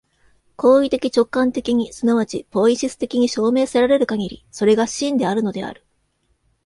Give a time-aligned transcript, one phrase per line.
[0.55, 5.85] 行為的直観的に即ちポイエシス的に証明せられるかぎり、それが真であるのである。